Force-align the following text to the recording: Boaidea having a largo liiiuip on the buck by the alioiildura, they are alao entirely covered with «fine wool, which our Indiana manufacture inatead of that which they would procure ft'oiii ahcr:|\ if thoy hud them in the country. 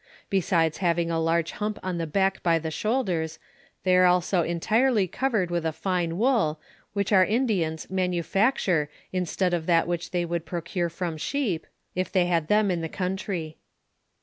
Boaidea 0.31 0.77
having 0.79 1.11
a 1.11 1.19
largo 1.19 1.47
liiiuip 1.47 1.77
on 1.83 1.99
the 1.99 2.07
buck 2.07 2.41
by 2.41 2.57
the 2.57 2.69
alioiildura, 2.69 3.37
they 3.83 3.95
are 3.95 4.05
alao 4.05 4.43
entirely 4.43 5.07
covered 5.07 5.51
with 5.51 5.63
«fine 5.75 6.17
wool, 6.17 6.59
which 6.93 7.11
our 7.11 7.23
Indiana 7.23 7.77
manufacture 7.87 8.89
inatead 9.13 9.53
of 9.53 9.67
that 9.67 9.87
which 9.87 10.09
they 10.09 10.25
would 10.25 10.43
procure 10.43 10.89
ft'oiii 10.89 11.17
ahcr:|\ 11.59 11.65
if 11.93 12.11
thoy 12.11 12.27
hud 12.27 12.47
them 12.47 12.71
in 12.71 12.81
the 12.81 12.89
country. 12.89 13.57